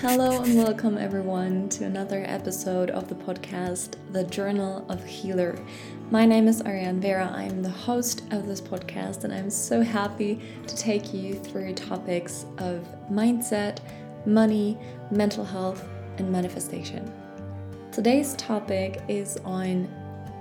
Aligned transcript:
Hello 0.00 0.42
and 0.42 0.58
welcome 0.58 0.98
everyone 0.98 1.70
to 1.70 1.86
another 1.86 2.22
episode 2.26 2.90
of 2.90 3.08
the 3.08 3.14
podcast, 3.14 3.94
The 4.12 4.24
Journal 4.24 4.84
of 4.90 5.02
Healer. 5.06 5.58
My 6.10 6.26
name 6.26 6.48
is 6.48 6.60
Ariane 6.60 7.00
Vera. 7.00 7.32
I'm 7.34 7.62
the 7.62 7.70
host 7.70 8.22
of 8.30 8.46
this 8.46 8.60
podcast, 8.60 9.24
and 9.24 9.32
I'm 9.32 9.48
so 9.48 9.80
happy 9.80 10.42
to 10.66 10.76
take 10.76 11.14
you 11.14 11.32
through 11.32 11.72
topics 11.72 12.44
of 12.58 12.86
mindset, 13.10 13.78
money, 14.26 14.76
mental 15.10 15.46
health, 15.46 15.82
and 16.18 16.30
manifestation. 16.30 17.10
Today's 17.90 18.34
topic 18.34 19.00
is 19.08 19.38
on 19.46 19.88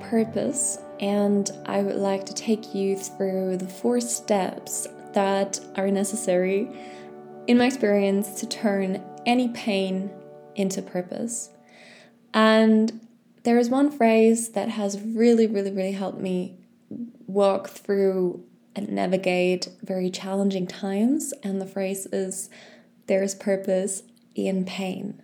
purpose, 0.02 0.80
and 1.00 1.50
I 1.66 1.82
would 1.82 1.96
like 1.96 2.26
to 2.26 2.34
take 2.34 2.76
you 2.76 2.98
through 2.98 3.56
the 3.56 3.68
four 3.68 4.02
steps 4.02 4.86
that 5.14 5.62
are 5.78 5.90
necessary, 5.90 6.68
in 7.48 7.58
my 7.58 7.68
experience, 7.68 8.38
to 8.42 8.48
turn 8.48 9.02
any 9.26 9.50
pain 9.50 10.12
into 10.56 10.82
purpose. 10.82 11.50
And 12.34 13.08
there 13.44 13.58
is 13.58 13.70
one 13.70 13.92
phrase 13.92 14.50
that 14.50 14.70
has 14.70 15.00
really, 15.00 15.48
really, 15.48 15.72
really 15.72 15.92
helped 15.92 16.20
me 16.20 16.58
walk 17.28 17.70
through 17.70 18.44
and 18.76 18.90
navigate 18.90 19.70
very 19.84 20.10
challenging 20.10 20.68
times. 20.68 21.34
And 21.44 21.62
the 21.62 21.66
phrase 21.66 22.08
is 22.08 22.50
there 23.08 23.24
is 23.24 23.36
purpose 23.36 24.04
in 24.36 24.66
pain. 24.66 25.22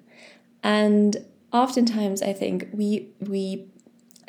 And 0.63 1.25
oftentimes 1.51 2.21
I 2.21 2.33
think 2.33 2.69
we 2.71 3.09
we 3.19 3.67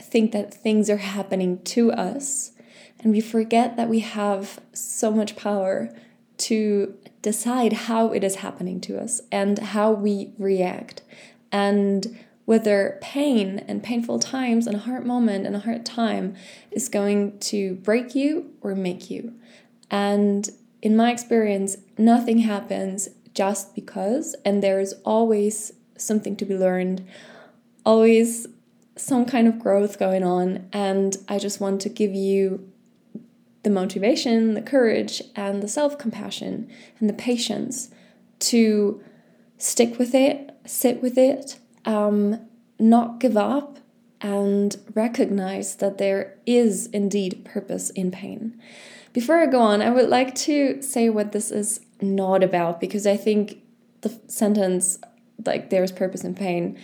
think 0.00 0.32
that 0.32 0.52
things 0.52 0.90
are 0.90 0.96
happening 0.96 1.62
to 1.62 1.92
us 1.92 2.52
and 3.00 3.12
we 3.12 3.20
forget 3.20 3.76
that 3.76 3.88
we 3.88 4.00
have 4.00 4.60
so 4.72 5.10
much 5.10 5.36
power 5.36 5.94
to 6.42 6.94
decide 7.22 7.72
how 7.72 8.12
it 8.12 8.24
is 8.24 8.36
happening 8.36 8.80
to 8.82 8.98
us 8.98 9.20
and 9.30 9.58
how 9.58 9.92
we 9.92 10.32
react. 10.38 11.02
And 11.50 12.18
whether 12.44 12.98
pain 13.00 13.64
and 13.68 13.82
painful 13.82 14.18
times 14.18 14.66
and 14.66 14.76
a 14.76 14.80
hard 14.80 15.06
moment 15.06 15.46
and 15.46 15.54
a 15.54 15.60
hard 15.60 15.86
time 15.86 16.34
is 16.70 16.88
going 16.88 17.38
to 17.38 17.74
break 17.76 18.14
you 18.14 18.50
or 18.60 18.74
make 18.74 19.10
you. 19.10 19.32
And 19.90 20.50
in 20.80 20.96
my 20.96 21.12
experience, 21.12 21.76
nothing 21.96 22.38
happens 22.38 23.08
just 23.34 23.74
because, 23.74 24.34
and 24.44 24.62
there 24.62 24.80
is 24.80 24.94
always 25.04 25.72
something 25.96 26.34
to 26.36 26.44
be 26.44 26.56
learned, 26.56 27.06
always 27.86 28.48
some 28.96 29.24
kind 29.24 29.46
of 29.46 29.58
growth 29.58 29.98
going 29.98 30.24
on. 30.24 30.68
And 30.72 31.16
I 31.28 31.38
just 31.38 31.60
want 31.60 31.80
to 31.82 31.88
give 31.88 32.12
you 32.12 32.71
the 33.62 33.70
motivation, 33.70 34.54
the 34.54 34.62
courage, 34.62 35.22
and 35.36 35.62
the 35.62 35.68
self 35.68 35.98
compassion 35.98 36.68
and 36.98 37.08
the 37.08 37.14
patience 37.14 37.90
to 38.40 39.02
stick 39.58 39.98
with 39.98 40.14
it, 40.14 40.50
sit 40.66 41.00
with 41.00 41.16
it, 41.16 41.58
um, 41.84 42.40
not 42.78 43.20
give 43.20 43.36
up, 43.36 43.78
and 44.20 44.76
recognize 44.94 45.76
that 45.76 45.98
there 45.98 46.38
is 46.46 46.86
indeed 46.86 47.44
purpose 47.44 47.90
in 47.90 48.10
pain. 48.10 48.60
Before 49.12 49.38
I 49.38 49.46
go 49.46 49.60
on, 49.60 49.82
I 49.82 49.90
would 49.90 50.08
like 50.08 50.34
to 50.36 50.80
say 50.80 51.08
what 51.10 51.32
this 51.32 51.50
is 51.50 51.80
not 52.00 52.42
about 52.42 52.80
because 52.80 53.06
I 53.06 53.16
think 53.16 53.62
the 54.00 54.18
sentence, 54.26 54.98
like, 55.44 55.70
there's 55.70 55.92
purpose 55.92 56.24
in 56.24 56.34
pain, 56.34 56.78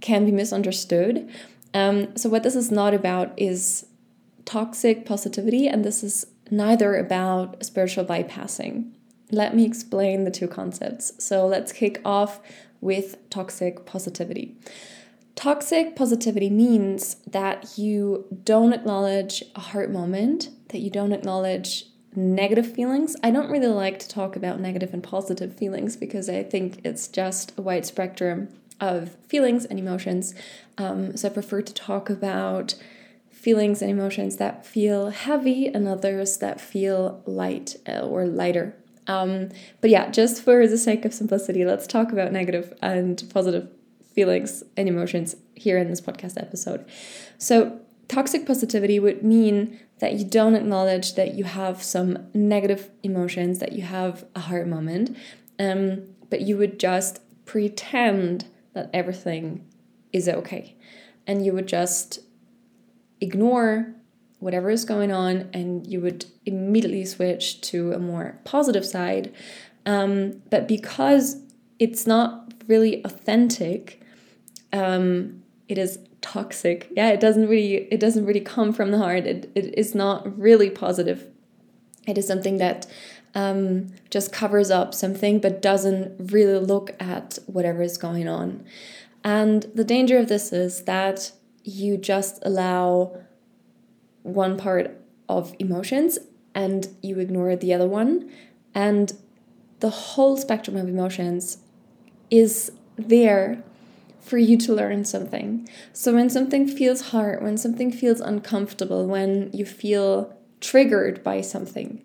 can 0.00 0.24
be 0.24 0.32
misunderstood. 0.32 1.28
Um, 1.72 2.16
so, 2.16 2.28
what 2.28 2.42
this 2.42 2.56
is 2.56 2.70
not 2.70 2.94
about 2.94 3.32
is 3.36 3.86
toxic 4.44 5.06
positivity, 5.06 5.68
and 5.68 5.84
this 5.84 6.02
is 6.02 6.26
neither 6.50 6.96
about 6.96 7.64
spiritual 7.64 8.04
bypassing. 8.04 8.90
Let 9.30 9.54
me 9.56 9.64
explain 9.64 10.24
the 10.24 10.30
two 10.30 10.48
concepts. 10.48 11.12
So, 11.18 11.46
let's 11.46 11.72
kick 11.72 12.00
off 12.04 12.40
with 12.80 13.28
toxic 13.30 13.86
positivity. 13.86 14.56
Toxic 15.34 15.96
positivity 15.96 16.50
means 16.50 17.16
that 17.26 17.76
you 17.76 18.26
don't 18.44 18.72
acknowledge 18.72 19.42
a 19.56 19.60
hard 19.60 19.92
moment, 19.92 20.50
that 20.68 20.78
you 20.78 20.90
don't 20.90 21.12
acknowledge 21.12 21.86
negative 22.14 22.72
feelings. 22.72 23.16
I 23.22 23.30
don't 23.30 23.50
really 23.50 23.66
like 23.66 23.98
to 24.00 24.08
talk 24.08 24.36
about 24.36 24.60
negative 24.60 24.92
and 24.92 25.02
positive 25.02 25.54
feelings 25.56 25.96
because 25.96 26.28
I 26.28 26.44
think 26.44 26.80
it's 26.84 27.08
just 27.08 27.52
a 27.58 27.62
wide 27.62 27.84
spectrum 27.84 28.48
of 28.80 29.16
feelings 29.28 29.64
and 29.64 29.78
emotions. 29.78 30.34
Um, 30.78 31.16
so 31.16 31.28
I 31.28 31.32
prefer 31.32 31.62
to 31.62 31.74
talk 31.74 32.10
about 32.10 32.74
feelings 33.44 33.82
and 33.82 33.90
emotions 33.90 34.38
that 34.38 34.64
feel 34.64 35.10
heavy 35.10 35.66
and 35.66 35.86
others 35.86 36.38
that 36.38 36.58
feel 36.58 37.22
light 37.26 37.76
uh, 37.86 38.00
or 38.00 38.24
lighter. 38.24 38.74
Um, 39.06 39.50
but 39.82 39.90
yeah, 39.90 40.10
just 40.10 40.42
for 40.42 40.66
the 40.66 40.78
sake 40.78 41.04
of 41.04 41.12
simplicity, 41.12 41.66
let's 41.66 41.86
talk 41.86 42.10
about 42.10 42.32
negative 42.32 42.72
and 42.80 43.22
positive 43.34 43.68
feelings 44.14 44.64
and 44.78 44.88
emotions 44.88 45.36
here 45.54 45.76
in 45.76 45.90
this 45.90 46.00
podcast 46.00 46.40
episode. 46.40 46.86
So, 47.36 47.80
toxic 48.08 48.46
positivity 48.46 48.98
would 48.98 49.22
mean 49.22 49.78
that 49.98 50.14
you 50.14 50.24
don't 50.24 50.54
acknowledge 50.54 51.14
that 51.14 51.34
you 51.34 51.44
have 51.44 51.82
some 51.82 52.26
negative 52.32 52.90
emotions, 53.02 53.58
that 53.58 53.72
you 53.72 53.82
have 53.82 54.24
a 54.34 54.40
hard 54.40 54.68
moment, 54.68 55.14
um, 55.58 56.02
but 56.30 56.40
you 56.40 56.56
would 56.56 56.80
just 56.80 57.20
pretend 57.44 58.46
that 58.72 58.88
everything 58.94 59.66
is 60.14 60.30
okay. 60.30 60.76
And 61.26 61.44
you 61.44 61.52
would 61.52 61.68
just 61.68 62.20
ignore 63.24 63.94
whatever 64.38 64.70
is 64.70 64.84
going 64.84 65.10
on 65.10 65.48
and 65.54 65.86
you 65.86 66.00
would 66.00 66.26
immediately 66.44 67.04
switch 67.04 67.60
to 67.62 67.92
a 67.92 67.98
more 67.98 68.38
positive 68.44 68.84
side. 68.84 69.32
Um, 69.86 70.42
but 70.50 70.68
because 70.68 71.40
it's 71.78 72.06
not 72.06 72.52
really 72.68 73.02
authentic, 73.04 74.02
um, 74.72 75.42
it 75.68 75.78
is 75.78 75.98
toxic. 76.20 76.90
Yeah, 76.94 77.08
it 77.10 77.20
doesn't 77.20 77.48
really 77.48 77.88
it 77.90 78.00
doesn't 78.00 78.26
really 78.26 78.40
come 78.40 78.72
from 78.72 78.90
the 78.90 78.98
heart. 78.98 79.24
It, 79.26 79.50
it 79.54 79.78
is 79.78 79.94
not 79.94 80.38
really 80.38 80.70
positive. 80.70 81.26
It 82.06 82.18
is 82.18 82.26
something 82.26 82.58
that 82.58 82.86
um, 83.34 83.88
just 84.10 84.32
covers 84.32 84.70
up 84.70 84.94
something 84.94 85.40
but 85.40 85.62
doesn't 85.62 86.32
really 86.32 86.58
look 86.58 86.94
at 87.00 87.38
whatever 87.46 87.82
is 87.82 87.96
going 87.96 88.28
on. 88.28 88.64
And 89.22 89.62
the 89.74 89.84
danger 89.84 90.18
of 90.18 90.28
this 90.28 90.52
is 90.52 90.82
that 90.82 91.32
you 91.64 91.96
just 91.96 92.38
allow 92.42 93.16
one 94.22 94.56
part 94.56 95.00
of 95.28 95.54
emotions 95.58 96.18
and 96.54 96.88
you 97.02 97.18
ignore 97.18 97.56
the 97.56 97.74
other 97.74 97.88
one. 97.88 98.30
And 98.74 99.12
the 99.80 99.90
whole 99.90 100.36
spectrum 100.36 100.76
of 100.76 100.88
emotions 100.88 101.58
is 102.30 102.70
there 102.96 103.62
for 104.20 104.38
you 104.38 104.56
to 104.56 104.74
learn 104.74 105.04
something. 105.04 105.68
So 105.92 106.14
when 106.14 106.30
something 106.30 106.66
feels 106.66 107.10
hard, 107.10 107.42
when 107.42 107.56
something 107.58 107.92
feels 107.92 108.20
uncomfortable, 108.20 109.06
when 109.06 109.50
you 109.52 109.66
feel 109.66 110.34
triggered 110.60 111.22
by 111.22 111.42
something, 111.42 112.02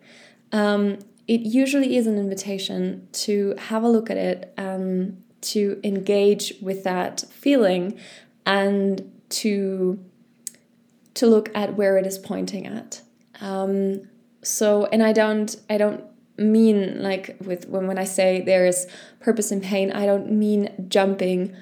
um, 0.52 1.00
it 1.28 1.42
usually 1.42 1.96
is 1.96 2.08
an 2.08 2.18
invitation 2.18 3.08
to 3.12 3.56
have 3.58 3.84
a 3.84 3.90
look 3.90 4.10
at 4.10 4.18
it, 4.18 4.54
um, 4.58 5.18
to 5.42 5.80
engage 5.84 6.56
with 6.62 6.84
that 6.84 7.24
feeling, 7.30 7.98
and 8.46 9.10
to 9.30 10.00
to 11.16 11.28
look 11.28 11.50
at 11.54 11.76
where 11.76 11.98
it 11.98 12.06
is 12.06 12.18
pointing 12.18 12.66
at. 12.66 13.02
Um, 13.42 14.08
so, 14.42 14.86
and 14.86 15.04
I 15.04 15.12
don't, 15.12 15.54
I 15.70 15.78
don't 15.78 16.04
mean 16.38 17.04
like 17.04 17.36
with 17.42 17.68
when 17.68 17.88
when 17.88 17.98
I 17.98 18.06
say 18.06 18.40
there 18.42 18.66
is 18.66 18.88
purpose 19.20 19.52
in 19.52 19.60
pain, 19.62 19.92
I 19.92 20.06
don't 20.06 20.32
mean 20.32 20.88
jumping 20.88 21.54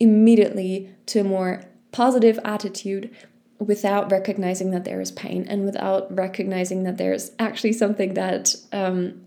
immediately 0.00 0.90
to 1.06 1.20
a 1.20 1.24
more 1.24 1.62
positive 1.92 2.38
attitude 2.44 3.14
without 3.58 4.10
recognizing 4.10 4.70
that 4.72 4.84
there 4.84 5.00
is 5.00 5.10
pain 5.10 5.46
and 5.48 5.64
without 5.64 6.14
recognizing 6.14 6.82
that 6.82 6.98
there's 6.98 7.30
actually 7.38 7.72
something 7.72 8.14
that 8.14 8.54
um, 8.72 9.22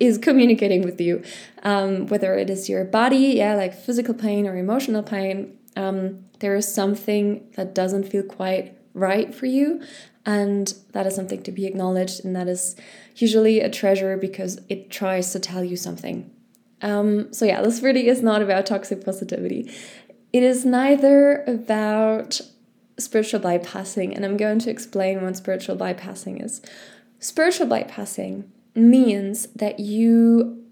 is 0.00 0.18
communicating 0.18 0.82
with 0.82 1.00
you, 1.00 1.22
um, 1.62 2.06
whether 2.06 2.34
it 2.34 2.50
is 2.50 2.68
your 2.68 2.84
body, 2.84 3.34
yeah, 3.36 3.54
like 3.54 3.74
physical 3.74 4.14
pain 4.14 4.46
or 4.46 4.56
emotional 4.56 5.02
pain, 5.02 5.56
um, 5.76 6.24
there 6.40 6.56
is 6.56 6.72
something 6.72 7.48
that 7.56 7.74
doesn't 7.74 8.04
feel 8.04 8.22
quite 8.22 8.76
right 8.92 9.34
for 9.34 9.46
you. 9.46 9.80
And 10.26 10.74
that 10.92 11.06
is 11.06 11.14
something 11.14 11.42
to 11.44 11.52
be 11.52 11.64
acknowledged, 11.64 12.24
and 12.24 12.36
that 12.36 12.46
is 12.46 12.76
usually 13.16 13.60
a 13.60 13.70
treasure 13.70 14.18
because 14.18 14.60
it 14.68 14.90
tries 14.90 15.32
to 15.32 15.40
tell 15.40 15.64
you 15.64 15.76
something. 15.76 16.30
Um, 16.82 17.32
so, 17.32 17.46
yeah, 17.46 17.62
this 17.62 17.80
really 17.80 18.06
is 18.06 18.22
not 18.22 18.42
about 18.42 18.66
toxic 18.66 19.02
positivity. 19.02 19.72
It 20.32 20.42
is 20.42 20.66
neither 20.66 21.42
about 21.44 22.40
spiritual 22.98 23.40
bypassing, 23.40 24.14
and 24.14 24.24
I'm 24.24 24.36
going 24.36 24.58
to 24.60 24.70
explain 24.70 25.22
what 25.22 25.36
spiritual 25.38 25.76
bypassing 25.76 26.44
is. 26.44 26.60
Spiritual 27.18 27.66
bypassing 27.66 28.44
means 28.74 29.46
that 29.56 29.80
you 29.80 30.62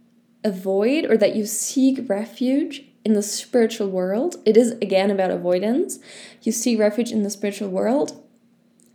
avoid 0.45 1.07
or 1.07 1.17
that 1.17 1.35
you 1.35 1.47
seek 1.47 2.09
refuge 2.09 2.85
in 3.09 3.15
the 3.15 3.23
spiritual 3.23 3.89
world. 3.89 4.37
It 4.45 4.57
is 4.57 4.73
again 4.73 5.11
about 5.11 5.31
avoidance. 5.31 5.99
You 6.43 6.53
seek 6.53 6.79
refuge 6.79 7.11
in 7.11 7.23
the 7.23 7.31
spiritual 7.31 7.71
world 7.71 8.23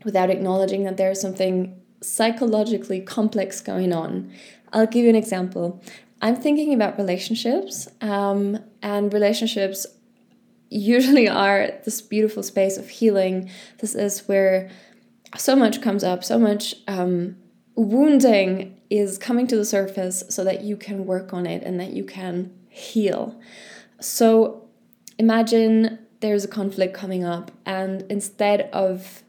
without 0.05 0.29
acknowledging 0.29 0.83
that 0.83 0.97
there 0.97 1.11
is 1.11 1.19
something 1.19 1.81
psychologically 1.99 3.01
complex 3.01 3.59
going 3.59 3.91
on. 3.91 4.31
I'll 4.71 4.85
give 4.85 5.03
you 5.03 5.09
an 5.09 5.15
example. 5.15 5.81
I'm 6.21 6.35
thinking 6.35 6.73
about 6.73 6.97
relationships, 6.97 7.87
um, 8.01 8.59
and 8.81 9.11
relationships 9.11 9.85
usually 10.69 11.27
are 11.27 11.71
this 11.83 12.01
beautiful 12.01 12.43
space 12.43 12.77
of 12.77 12.89
healing. 12.89 13.49
This 13.79 13.95
is 13.95 14.27
where 14.27 14.69
so 15.37 15.55
much 15.55 15.81
comes 15.81 16.03
up, 16.03 16.23
so 16.23 16.37
much 16.37 16.75
um, 16.87 17.35
wounding 17.75 18.79
is 18.89 19.17
coming 19.17 19.47
to 19.47 19.55
the 19.55 19.65
surface 19.65 20.23
so 20.29 20.43
that 20.43 20.61
you 20.61 20.77
can 20.77 21.05
work 21.05 21.33
on 21.33 21.47
it 21.47 21.63
and 21.63 21.79
that 21.79 21.93
you 21.93 22.03
can 22.03 22.53
heal. 22.69 23.39
So 24.03 24.67
imagine 25.17 25.99
there's 26.19 26.43
a 26.43 26.47
conflict 26.47 26.93
coming 26.93 27.23
up, 27.23 27.51
and 27.65 28.03
instead 28.09 28.69
of 28.73 29.23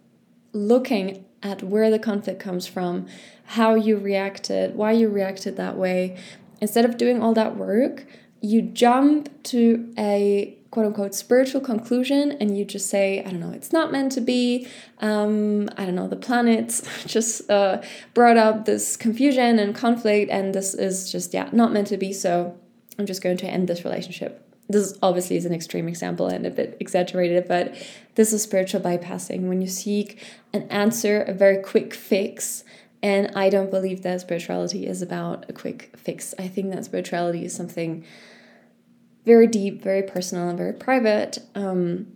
looking 0.53 1.25
at 1.43 1.63
where 1.63 1.91
the 1.91 1.99
conflict 1.99 2.41
comes 2.41 2.67
from, 2.67 3.07
how 3.45 3.75
you 3.75 3.97
reacted, 3.97 4.75
why 4.75 4.93
you 4.93 5.09
reacted 5.09 5.57
that 5.57 5.77
way, 5.77 6.19
instead 6.61 6.85
of 6.85 6.97
doing 6.97 7.23
all 7.23 7.35
that 7.35 7.57
work, 7.57 8.07
you 8.41 8.63
jump 8.63 9.29
to 9.45 9.93
a 9.97 10.59
quote 10.71 10.87
unquote 10.87 11.15
spiritual 11.15 11.61
conclusion 11.61 12.33
and 12.33 12.59
you 12.59 12.65
just 12.65 12.91
say, 12.91 13.21
I 13.21 13.31
don't 13.31 13.39
know, 13.39 13.53
it's 13.53 13.73
not 13.73 13.93
meant 13.93 14.11
to 14.13 14.21
be. 14.21 14.67
Um, 14.99 15.71
I 15.77 15.85
don't 15.85 15.95
know, 15.95 16.09
the 16.09 16.17
planets 16.17 16.83
just 17.07 17.49
uh, 17.49 17.81
brought 18.13 18.37
up 18.37 18.65
this 18.65 18.97
confusion 18.97 19.61
and 19.61 19.73
conflict, 19.73 20.33
and 20.33 20.53
this 20.53 20.75
is 20.75 21.13
just, 21.13 21.33
yeah, 21.33 21.49
not 21.53 21.73
meant 21.73 21.87
to 21.89 21.97
be. 21.97 22.13
So 22.13 22.59
I'm 22.99 23.07
just 23.07 23.23
going 23.23 23.37
to 23.39 23.47
end 23.47 23.69
this 23.69 23.85
relationship. 23.85 24.44
This 24.69 24.99
obviously 25.03 25.37
is 25.37 25.45
an 25.45 25.53
extreme 25.53 25.89
example 25.89 26.27
and 26.27 26.47
a 26.47 26.51
bit 26.51 26.77
exaggerated, 26.81 27.47
but 27.47 27.75
this 28.15 28.33
is 28.33 28.43
spiritual 28.43 28.81
bypassing 28.81 29.43
when 29.43 29.61
you 29.61 29.69
seek 29.69 30.25
an 30.53 30.63
answer, 30.65 31.23
a 31.23 31.35
very 31.35 31.59
quick 31.59 31.93
fix. 31.93 32.65
And 33.03 33.31
I 33.37 33.51
don't 33.51 33.71
believe 33.71 34.03
that 34.03 34.23
spirituality 34.23 34.87
is 34.87 35.03
about 35.03 35.45
a 35.51 35.53
quick 35.53 35.91
fix. 35.97 36.35
I 36.39 36.49
think 36.49 36.73
that 36.73 36.87
spirituality 36.87 37.45
is 37.45 37.55
something 37.55 38.05
very 39.27 39.47
deep, 39.47 39.83
very 39.83 40.03
personal, 40.03 40.49
and 40.49 40.57
very 40.57 40.73
private 40.73 41.39
um, 41.55 42.07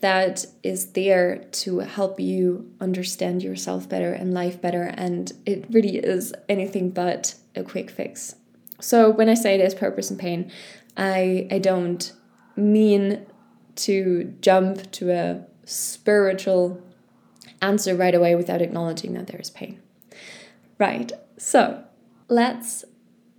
that 0.00 0.44
is 0.62 0.92
there 0.92 1.44
to 1.52 1.78
help 1.78 2.18
you 2.18 2.70
understand 2.80 3.42
yourself 3.42 3.88
better 3.88 4.12
and 4.12 4.34
life 4.34 4.60
better. 4.60 4.82
And 4.82 5.32
it 5.46 5.64
really 5.70 5.96
is 5.96 6.34
anything 6.48 6.90
but 6.90 7.34
a 7.54 7.62
quick 7.62 7.88
fix. 7.88 8.34
So 8.80 9.10
when 9.10 9.28
I 9.28 9.34
say 9.34 9.56
there's 9.56 9.76
purpose 9.76 10.10
in 10.10 10.18
pain, 10.18 10.50
I, 10.96 11.46
I 11.50 11.58
don't 11.58 12.12
mean 12.56 13.26
to 13.74 14.34
jump 14.40 14.90
to 14.92 15.10
a 15.10 15.46
spiritual 15.64 16.82
answer 17.60 17.94
right 17.94 18.14
away 18.14 18.34
without 18.34 18.60
acknowledging 18.60 19.14
that 19.14 19.28
there 19.28 19.40
is 19.40 19.50
pain. 19.50 19.80
Right, 20.78 21.12
so 21.38 21.84
let's 22.28 22.84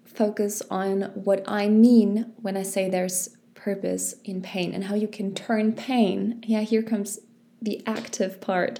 focus 0.05 0.61
on 0.69 1.03
what 1.13 1.44
I 1.47 1.67
mean 1.67 2.33
when 2.41 2.55
I 2.55 2.63
say 2.63 2.89
there's 2.89 3.29
purpose 3.53 4.15
in 4.23 4.41
pain 4.41 4.73
and 4.73 4.85
how 4.85 4.95
you 4.95 5.07
can 5.07 5.33
turn 5.33 5.73
pain. 5.73 6.44
Yeah, 6.45 6.61
here 6.61 6.83
comes 6.83 7.19
the 7.61 7.81
active 7.85 8.41
part. 8.41 8.79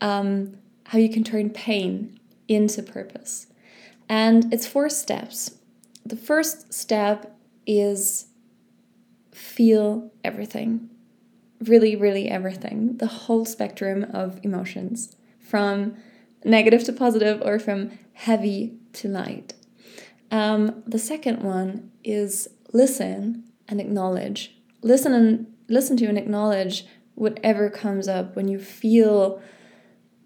Um, 0.00 0.58
how 0.86 0.98
you 0.98 1.08
can 1.08 1.24
turn 1.24 1.50
pain 1.50 2.18
into 2.46 2.82
purpose. 2.82 3.46
And 4.08 4.52
it's 4.52 4.66
four 4.66 4.88
steps. 4.88 5.58
The 6.04 6.16
first 6.16 6.72
step 6.72 7.37
is 7.68 8.26
feel 9.30 10.10
everything. 10.24 10.90
Really, 11.60 11.94
really 11.94 12.28
everything. 12.28 12.96
The 12.96 13.06
whole 13.06 13.44
spectrum 13.44 14.04
of 14.12 14.40
emotions 14.42 15.16
from 15.38 15.96
negative 16.44 16.82
to 16.84 16.92
positive 16.92 17.42
or 17.42 17.58
from 17.58 17.90
heavy 18.14 18.78
to 18.94 19.08
light. 19.08 19.54
Um, 20.30 20.82
the 20.86 20.98
second 20.98 21.42
one 21.42 21.90
is 22.02 22.48
listen 22.72 23.44
and 23.68 23.80
acknowledge. 23.80 24.56
Listen 24.82 25.12
and 25.12 25.46
listen 25.68 25.96
to 25.98 26.06
and 26.06 26.18
acknowledge 26.18 26.86
whatever 27.14 27.68
comes 27.68 28.08
up 28.08 28.36
when 28.36 28.48
you 28.48 28.58
feel 28.58 29.42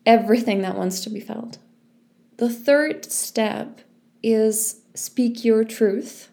everything 0.05 0.63
that 0.63 0.77
wants 0.77 1.01
to 1.01 1.11
be 1.11 1.21
felt. 1.21 1.59
The 2.37 2.51
third 2.51 3.11
step 3.11 3.81
is 4.23 4.83
speak 4.95 5.45
your 5.45 5.65
truth. 5.65 6.29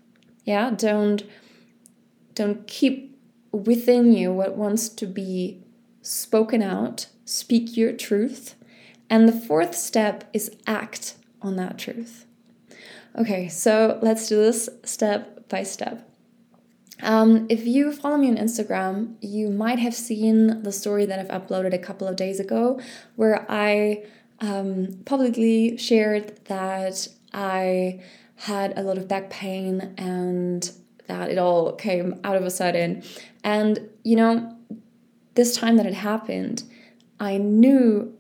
Yeah, 0.49 0.71
don't 0.71 1.21
don't 2.33 2.65
keep 2.65 3.15
within 3.51 4.13
you 4.13 4.33
what 4.33 4.57
wants 4.57 4.89
to 4.89 5.05
be 5.05 5.63
spoken 6.01 6.63
out. 6.63 7.05
Speak 7.23 7.77
your 7.77 7.93
truth. 7.93 8.55
And 9.11 9.29
the 9.29 9.39
fourth 9.47 9.75
step 9.75 10.27
is 10.33 10.49
act 10.65 11.17
on 11.39 11.55
that 11.57 11.77
truth. 11.77 12.25
Okay, 13.15 13.47
so 13.47 13.99
let's 14.01 14.27
do 14.27 14.37
this 14.37 14.67
step 14.85 15.47
by 15.49 15.61
step. 15.61 16.09
Um, 17.03 17.45
if 17.47 17.67
you 17.67 17.91
follow 17.91 18.17
me 18.17 18.29
on 18.29 18.37
Instagram, 18.37 19.17
you 19.21 19.51
might 19.51 19.77
have 19.77 19.93
seen 19.93 20.63
the 20.63 20.71
story 20.71 21.05
that 21.05 21.19
I've 21.19 21.41
uploaded 21.41 21.75
a 21.75 21.77
couple 21.77 22.07
of 22.07 22.15
days 22.15 22.39
ago 22.39 22.81
where 23.17 23.45
I 23.47 24.03
um, 24.39 25.03
publicly 25.05 25.77
shared 25.77 26.43
that 26.45 27.07
I 27.33 28.01
had 28.39 28.77
a 28.77 28.83
lot 28.83 28.97
of 28.97 29.07
back 29.07 29.29
pain 29.29 29.93
and 29.97 30.71
that 31.07 31.29
it 31.29 31.37
all 31.37 31.73
came 31.73 32.19
out 32.23 32.35
of 32.35 32.43
a 32.45 32.51
sudden. 32.51 33.03
And, 33.43 33.89
you 34.03 34.15
know, 34.15 34.55
this 35.35 35.55
time 35.55 35.77
that 35.77 35.85
it 35.85 35.93
happened, 35.93 36.63
I 37.19 37.37
knew 37.37 38.15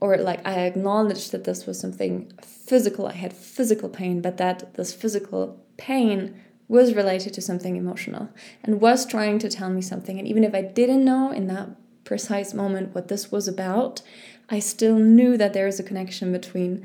or 0.00 0.18
like 0.18 0.46
I 0.46 0.66
acknowledged 0.66 1.32
that 1.32 1.44
this 1.44 1.64
was 1.64 1.80
something 1.80 2.30
physical, 2.42 3.06
I 3.06 3.12
had 3.12 3.32
physical 3.32 3.88
pain, 3.88 4.20
but 4.20 4.36
that 4.36 4.74
this 4.74 4.92
physical 4.92 5.58
pain 5.78 6.38
was 6.68 6.94
related 6.94 7.32
to 7.34 7.40
something 7.40 7.76
emotional 7.76 8.28
and 8.62 8.82
was 8.82 9.06
trying 9.06 9.38
to 9.38 9.48
tell 9.48 9.70
me 9.70 9.80
something. 9.80 10.18
And 10.18 10.28
even 10.28 10.44
if 10.44 10.54
I 10.54 10.60
didn't 10.60 11.06
know 11.06 11.30
in 11.30 11.46
that 11.46 11.70
precise 12.04 12.52
moment 12.52 12.94
what 12.94 13.08
this 13.08 13.32
was 13.32 13.48
about, 13.48 14.02
I 14.50 14.58
still 14.58 14.98
knew 14.98 15.38
that 15.38 15.54
there 15.54 15.66
is 15.66 15.80
a 15.80 15.82
connection 15.82 16.32
between 16.32 16.84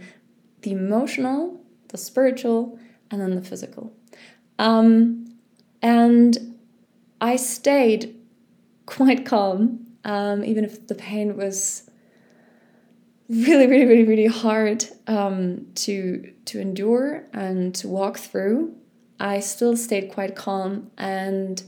the 0.62 0.72
emotional, 0.72 1.60
the 1.90 1.98
spiritual, 1.98 2.80
and 3.12 3.22
then 3.22 3.36
the 3.36 3.42
physical. 3.42 3.94
Um, 4.58 5.38
and 5.82 6.56
I 7.22 7.36
stayed 7.36 8.16
quite 8.86 9.26
calm, 9.26 9.86
um, 10.04 10.44
even 10.44 10.64
if 10.64 10.88
the 10.88 10.96
pain 10.96 11.38
was 11.38 11.90
really, 13.30 13.68
really, 13.68 13.86
really, 13.86 14.04
really 14.06 14.26
hard 14.26 14.86
um, 15.08 15.68
to 15.76 16.34
to 16.46 16.60
endure 16.60 17.26
and 17.32 17.76
to 17.76 17.88
walk 17.88 18.18
through, 18.18 18.76
I 19.20 19.40
still 19.40 19.78
stayed 19.78 20.12
quite 20.12 20.36
calm, 20.36 20.92
and 20.98 21.62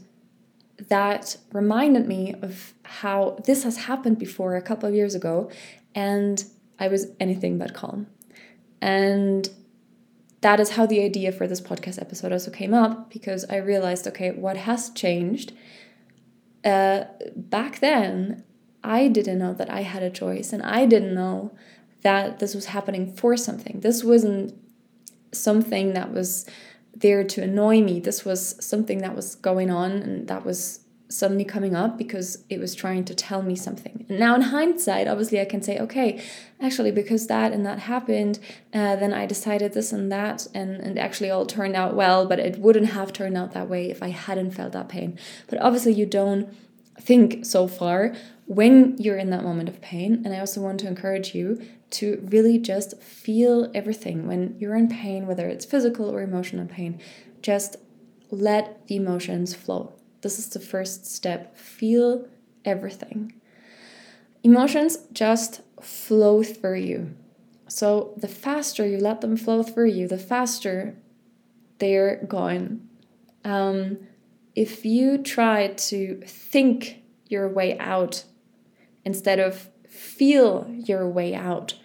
that 0.89 1.37
reminded 1.53 2.07
me 2.07 2.33
of 2.41 2.73
how 2.83 3.37
this 3.45 3.63
has 3.63 3.77
happened 3.77 4.17
before 4.17 4.55
a 4.55 4.61
couple 4.61 4.89
of 4.89 4.95
years 4.95 5.13
ago, 5.13 5.51
and 5.93 6.43
I 6.79 6.87
was 6.87 7.07
anything 7.19 7.57
but 7.57 7.73
calm, 7.73 8.07
and 8.81 9.47
that 10.41 10.59
is 10.59 10.71
how 10.71 10.85
the 10.85 11.01
idea 11.01 11.31
for 11.31 11.47
this 11.47 11.61
podcast 11.61 12.01
episode 12.01 12.31
also 12.31 12.51
came 12.51 12.73
up 12.73 13.11
because 13.11 13.45
I 13.49 13.57
realized, 13.57 14.07
okay, 14.07 14.31
what 14.31 14.57
has 14.57 14.89
changed? 14.89 15.53
Uh, 16.65 17.05
back 17.35 17.79
then, 17.79 18.43
I 18.83 19.07
didn't 19.07 19.37
know 19.37 19.53
that 19.53 19.69
I 19.69 19.81
had 19.81 20.03
a 20.03 20.09
choice 20.09 20.51
and 20.51 20.63
I 20.63 20.85
didn't 20.85 21.13
know 21.13 21.51
that 22.01 22.39
this 22.39 22.55
was 22.55 22.65
happening 22.65 23.13
for 23.13 23.37
something. 23.37 23.79
This 23.81 24.03
wasn't 24.03 24.55
something 25.31 25.93
that 25.93 26.11
was 26.11 26.47
there 26.95 27.23
to 27.23 27.43
annoy 27.43 27.81
me. 27.81 27.99
This 27.99 28.25
was 28.25 28.55
something 28.63 28.99
that 28.99 29.15
was 29.15 29.35
going 29.35 29.69
on 29.69 29.91
and 29.91 30.27
that 30.27 30.43
was 30.43 30.79
suddenly 31.11 31.43
coming 31.43 31.75
up 31.75 31.97
because 31.97 32.43
it 32.49 32.59
was 32.59 32.73
trying 32.73 33.05
to 33.05 33.13
tell 33.13 33.41
me 33.41 33.55
something. 33.55 34.05
Now, 34.09 34.33
in 34.35 34.41
hindsight, 34.41 35.07
obviously, 35.07 35.39
I 35.41 35.45
can 35.45 35.61
say, 35.61 35.77
okay, 35.79 36.23
actually, 36.59 36.91
because 36.91 37.27
that 37.27 37.51
and 37.51 37.65
that 37.65 37.79
happened, 37.79 38.39
uh, 38.73 38.95
then 38.95 39.13
I 39.13 39.25
decided 39.25 39.73
this 39.73 39.91
and 39.91 40.11
that, 40.11 40.47
and, 40.53 40.79
and 40.81 40.97
actually 40.97 41.29
all 41.29 41.45
turned 41.45 41.75
out 41.75 41.95
well, 41.95 42.25
but 42.25 42.39
it 42.39 42.57
wouldn't 42.59 42.87
have 42.87 43.13
turned 43.13 43.37
out 43.37 43.51
that 43.51 43.69
way 43.69 43.89
if 43.89 44.01
I 44.01 44.09
hadn't 44.09 44.51
felt 44.51 44.71
that 44.73 44.89
pain. 44.89 45.19
But 45.47 45.61
obviously, 45.61 45.93
you 45.93 46.05
don't 46.05 46.53
think 46.99 47.45
so 47.45 47.67
far 47.67 48.13
when 48.45 48.97
you're 48.97 49.17
in 49.17 49.29
that 49.31 49.43
moment 49.43 49.69
of 49.69 49.81
pain. 49.81 50.21
And 50.25 50.33
I 50.33 50.39
also 50.39 50.61
want 50.61 50.79
to 50.81 50.87
encourage 50.87 51.33
you 51.33 51.61
to 51.91 52.25
really 52.31 52.57
just 52.57 53.01
feel 53.01 53.69
everything 53.73 54.27
when 54.27 54.55
you're 54.59 54.75
in 54.75 54.87
pain, 54.87 55.27
whether 55.27 55.47
it's 55.47 55.65
physical 55.65 56.09
or 56.09 56.21
emotional 56.21 56.65
pain. 56.67 56.99
Just 57.41 57.75
let 58.29 58.87
the 58.87 58.95
emotions 58.95 59.53
flow. 59.53 59.93
This 60.21 60.39
is 60.39 60.49
the 60.49 60.59
first 60.59 61.05
step. 61.05 61.57
Feel 61.57 62.27
everything. 62.65 63.33
Emotions 64.43 64.97
just 65.13 65.61
flow 65.81 66.43
through 66.43 66.79
you. 66.79 67.15
So 67.67 68.13
the 68.17 68.27
faster 68.27 68.85
you 68.85 68.97
let 68.97 69.21
them 69.21 69.37
flow 69.37 69.63
through 69.63 69.89
you, 69.89 70.07
the 70.07 70.17
faster 70.17 70.95
they're 71.79 72.23
gone. 72.27 72.87
Um, 73.43 73.97
if 74.55 74.85
you 74.85 75.17
try 75.17 75.67
to 75.67 76.21
think 76.25 77.01
your 77.27 77.47
way 77.47 77.77
out 77.79 78.25
instead 79.05 79.39
of 79.39 79.69
feel 79.87 80.67
your 80.69 81.09
way 81.09 81.33
out, 81.33 81.75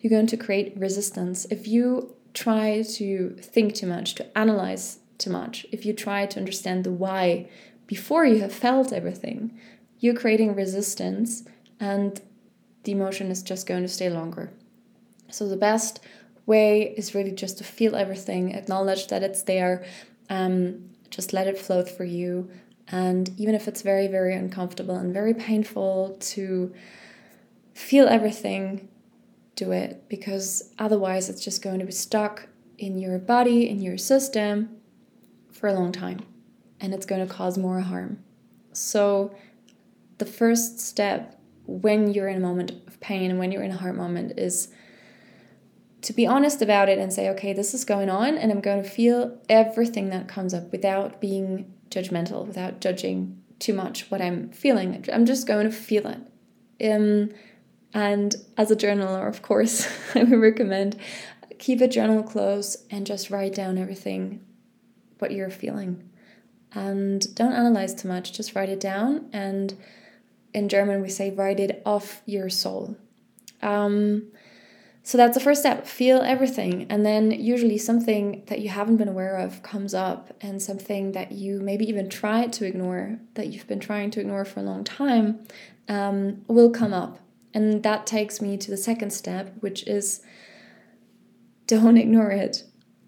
you're 0.00 0.10
going 0.10 0.26
to 0.26 0.36
create 0.36 0.76
resistance. 0.76 1.46
If 1.50 1.66
you 1.66 2.14
try 2.34 2.82
to 2.82 3.36
think 3.40 3.74
too 3.74 3.86
much, 3.86 4.14
to 4.16 4.38
analyze 4.38 4.98
too 5.18 5.30
much, 5.30 5.64
if 5.72 5.86
you 5.86 5.92
try 5.92 6.26
to 6.26 6.38
understand 6.38 6.84
the 6.84 6.92
why 6.92 7.48
before 7.86 8.24
you 8.24 8.40
have 8.40 8.52
felt 8.52 8.92
everything, 8.92 9.58
you're 9.98 10.14
creating 10.14 10.54
resistance 10.54 11.44
and 11.80 12.20
the 12.84 12.92
emotion 12.92 13.30
is 13.30 13.42
just 13.42 13.66
going 13.66 13.82
to 13.82 13.88
stay 13.88 14.10
longer. 14.10 14.50
So 15.30 15.48
the 15.48 15.56
best 15.56 16.00
way 16.46 16.94
is 16.96 17.14
really 17.14 17.32
just 17.32 17.58
to 17.58 17.64
feel 17.64 17.96
everything, 17.96 18.54
acknowledge 18.54 19.08
that 19.08 19.22
it's 19.22 19.42
there, 19.42 19.84
um, 20.30 20.90
just 21.10 21.32
let 21.32 21.46
it 21.46 21.58
flow 21.58 21.84
for 21.84 22.04
you. 22.04 22.50
And 22.88 23.30
even 23.38 23.54
if 23.54 23.66
it's 23.66 23.82
very, 23.82 24.06
very 24.06 24.34
uncomfortable 24.34 24.96
and 24.96 25.12
very 25.12 25.34
painful 25.34 26.16
to 26.20 26.72
feel 27.74 28.06
everything, 28.06 28.88
do 29.56 29.72
it 29.72 30.08
because 30.08 30.72
otherwise 30.78 31.28
it's 31.28 31.42
just 31.42 31.62
going 31.62 31.80
to 31.80 31.86
be 31.86 31.92
stuck 31.92 32.46
in 32.78 32.98
your 32.98 33.18
body, 33.18 33.68
in 33.68 33.80
your 33.80 33.98
system 33.98 34.76
for 35.50 35.68
a 35.68 35.72
long 35.72 35.90
time 35.90 36.20
and 36.80 36.94
it's 36.94 37.06
going 37.06 37.26
to 37.26 37.32
cause 37.32 37.56
more 37.58 37.80
harm. 37.80 38.22
So, 38.72 39.34
the 40.18 40.26
first 40.26 40.80
step 40.80 41.38
when 41.66 42.12
you're 42.12 42.28
in 42.28 42.36
a 42.36 42.40
moment 42.40 42.72
of 42.86 43.00
pain 43.00 43.30
and 43.30 43.38
when 43.38 43.52
you're 43.52 43.62
in 43.62 43.70
a 43.70 43.76
hard 43.76 43.96
moment 43.96 44.38
is 44.38 44.68
to 46.02 46.12
be 46.12 46.26
honest 46.26 46.62
about 46.62 46.88
it 46.88 46.98
and 46.98 47.12
say, 47.12 47.28
okay, 47.30 47.52
this 47.52 47.74
is 47.74 47.84
going 47.84 48.08
on, 48.08 48.38
and 48.38 48.52
I'm 48.52 48.60
going 48.60 48.82
to 48.82 48.88
feel 48.88 49.38
everything 49.48 50.10
that 50.10 50.28
comes 50.28 50.54
up 50.54 50.70
without 50.70 51.20
being 51.20 51.72
judgmental, 51.90 52.46
without 52.46 52.80
judging 52.80 53.42
too 53.58 53.74
much 53.74 54.08
what 54.10 54.22
I'm 54.22 54.50
feeling. 54.50 55.04
I'm 55.12 55.26
just 55.26 55.48
going 55.48 55.68
to 55.68 55.72
feel 55.72 56.06
it. 56.06 56.92
Um, 56.92 57.30
and 57.92 58.36
as 58.56 58.70
a 58.70 58.76
journaler, 58.76 59.26
of 59.26 59.42
course, 59.42 59.88
I 60.14 60.22
would 60.22 60.38
recommend 60.38 60.96
keep 61.58 61.80
a 61.80 61.88
journal 61.88 62.22
close 62.22 62.76
and 62.90 63.06
just 63.06 63.30
write 63.30 63.54
down 63.54 63.78
everything 63.78 64.44
what 65.18 65.32
you're 65.32 65.50
feeling. 65.50 66.08
And 66.72 67.34
don't 67.34 67.52
analyze 67.52 67.94
too 67.94 68.08
much, 68.08 68.32
just 68.32 68.54
write 68.54 68.68
it 68.68 68.80
down. 68.80 69.30
And 69.32 69.74
in 70.52 70.68
German, 70.68 71.02
we 71.02 71.08
say 71.08 71.30
write 71.30 71.60
it 71.60 71.82
off 71.86 72.22
your 72.26 72.50
soul. 72.50 72.96
Um, 73.62 74.28
so 75.06 75.16
that's 75.16 75.34
the 75.36 75.40
first 75.40 75.60
step. 75.60 75.86
Feel 75.86 76.20
everything. 76.22 76.86
And 76.90 77.06
then 77.06 77.30
usually 77.30 77.78
something 77.78 78.42
that 78.46 78.58
you 78.58 78.70
haven't 78.70 78.96
been 78.96 79.06
aware 79.06 79.36
of 79.36 79.62
comes 79.62 79.94
up, 79.94 80.34
and 80.40 80.60
something 80.60 81.12
that 81.12 81.30
you 81.30 81.60
maybe 81.60 81.88
even 81.88 82.08
tried 82.08 82.52
to 82.54 82.66
ignore, 82.66 83.20
that 83.34 83.46
you've 83.46 83.68
been 83.68 83.78
trying 83.78 84.10
to 84.10 84.20
ignore 84.20 84.44
for 84.44 84.58
a 84.58 84.64
long 84.64 84.82
time, 84.82 85.46
um, 85.88 86.44
will 86.48 86.70
come 86.70 86.92
up. 86.92 87.20
And 87.54 87.84
that 87.84 88.04
takes 88.04 88.42
me 88.42 88.56
to 88.56 88.68
the 88.68 88.76
second 88.76 89.12
step, 89.12 89.54
which 89.60 89.86
is 89.86 90.22
don't 91.68 91.96
ignore 92.06 92.32
it, 92.32 92.64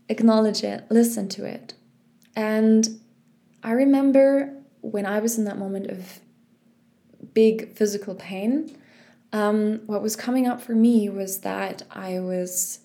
acknowledge 0.09 0.63
it, 0.63 0.87
listen 0.91 1.29
to 1.31 1.45
it. 1.45 1.75
And 2.37 3.01
I 3.63 3.73
remember 3.73 4.55
when 4.81 5.07
I 5.07 5.19
was 5.19 5.39
in 5.39 5.45
that 5.45 5.59
moment 5.59 5.89
of 5.89 6.21
big 7.35 7.75
physical 7.75 8.15
pain, 8.15 8.77
um, 9.33 9.81
what 9.87 10.03
was 10.03 10.17
coming 10.17 10.47
up 10.47 10.61
for 10.61 10.75
me 10.75 11.09
was 11.09 11.41
that 11.41 11.83
I 11.91 12.21
was 12.21 12.81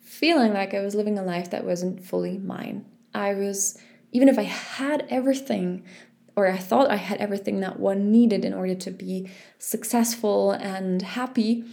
feeling 0.00 0.52
like 0.52 0.74
I 0.74 0.80
was 0.80 0.94
living 0.94 1.18
a 1.18 1.22
life 1.22 1.50
that 1.50 1.64
wasn't 1.64 2.04
fully 2.04 2.38
mine. 2.38 2.84
I 3.14 3.34
was, 3.34 3.78
even 4.12 4.28
if 4.28 4.38
I 4.38 4.42
had 4.42 5.06
everything 5.08 5.84
or 6.36 6.46
I 6.46 6.56
thought 6.56 6.90
I 6.90 6.96
had 6.96 7.18
everything 7.20 7.60
that 7.60 7.78
one 7.78 8.12
needed 8.12 8.44
in 8.44 8.54
order 8.54 8.74
to 8.74 8.90
be 8.90 9.28
successful 9.58 10.52
and 10.52 11.02
happy, 11.02 11.64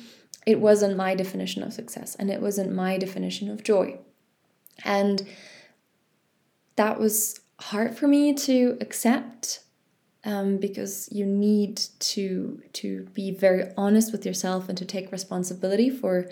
it 0.46 0.60
wasn't 0.60 0.98
my 0.98 1.16
definition 1.16 1.64
of 1.64 1.74
success 1.74 2.16
and 2.16 2.30
it 2.30 2.42
wasn't 2.42 2.74
my 2.74 2.98
definition 2.98 3.50
of 3.50 3.64
joy. 3.64 4.00
And 4.84 5.28
that 6.76 7.00
was 7.00 7.40
hard 7.70 7.98
for 7.98 8.08
me 8.08 8.34
to 8.34 8.78
accept 8.80 9.64
um, 10.24 10.58
because 10.58 11.10
you 11.12 11.26
need 11.26 11.78
to 12.00 12.62
to 12.74 13.04
be 13.14 13.32
very 13.32 13.64
honest 13.76 14.12
with 14.12 14.26
yourself 14.26 14.70
and 14.70 14.78
to 14.78 14.86
take 14.86 15.12
responsibility 15.12 15.90
for 15.90 16.30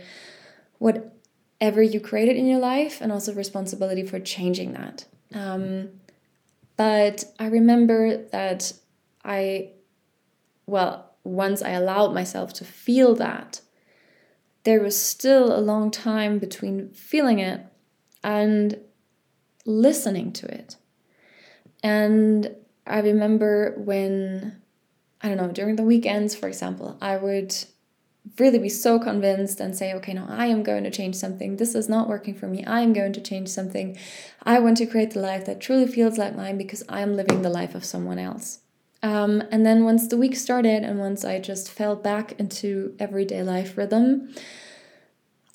whatever 0.77 1.81
you 1.81 1.99
created 1.99 2.35
in 2.35 2.45
your 2.45 2.59
life 2.59 3.01
and 3.01 3.11
also 3.11 3.33
responsibility 3.33 4.03
for 4.03 4.19
changing 4.19 4.73
that. 4.73 5.05
Um, 5.33 5.89
but 6.75 7.23
I 7.39 7.47
remember 7.47 8.17
that 8.17 8.73
I, 9.23 9.71
well, 10.65 11.11
once 11.23 11.61
I 11.61 11.69
allowed 11.69 12.13
myself 12.13 12.53
to 12.53 12.65
feel 12.65 13.15
that, 13.15 13.61
there 14.63 14.81
was 14.81 14.99
still 14.99 15.55
a 15.55 15.61
long 15.61 15.91
time 15.91 16.39
between 16.39 16.89
feeling 16.89 17.39
it 17.39 17.61
and 18.23 18.79
listening 19.65 20.31
to 20.33 20.47
it. 20.47 20.77
And 21.83 22.55
I 22.87 22.99
remember 22.99 23.75
when, 23.77 24.61
I 25.21 25.27
don't 25.27 25.37
know, 25.37 25.51
during 25.51 25.75
the 25.75 25.83
weekends, 25.83 26.33
for 26.33 26.47
example, 26.47 26.97
I 27.01 27.17
would 27.17 27.53
really 28.39 28.59
be 28.59 28.69
so 28.69 28.99
convinced 28.99 29.59
and 29.59 29.75
say, 29.75 29.93
okay, 29.93 30.13
now 30.13 30.25
I 30.29 30.45
am 30.45 30.63
going 30.63 30.85
to 30.85 30.91
change 30.91 31.15
something. 31.15 31.57
This 31.57 31.75
is 31.75 31.89
not 31.89 32.07
working 32.07 32.33
for 32.33 32.47
me. 32.47 32.63
I 32.65 32.81
am 32.81 32.93
going 32.93 33.11
to 33.13 33.21
change 33.21 33.49
something. 33.49 33.97
I 34.43 34.59
want 34.59 34.77
to 34.77 34.85
create 34.85 35.11
the 35.11 35.19
life 35.19 35.45
that 35.45 35.59
truly 35.59 35.87
feels 35.87 36.17
like 36.17 36.35
mine 36.35 36.57
because 36.57 36.83
I 36.87 37.01
am 37.01 37.15
living 37.15 37.41
the 37.41 37.49
life 37.49 37.75
of 37.75 37.83
someone 37.83 38.19
else. 38.19 38.59
Um, 39.01 39.43
and 39.51 39.65
then 39.65 39.83
once 39.83 40.07
the 40.07 40.15
week 40.15 40.37
started 40.37 40.83
and 40.83 40.97
once 40.97 41.25
I 41.25 41.39
just 41.39 41.69
fell 41.69 41.97
back 41.97 42.39
into 42.39 42.95
everyday 42.97 43.43
life 43.43 43.77
rhythm, 43.77 44.33